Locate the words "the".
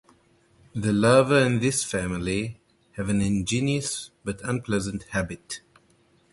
0.73-0.91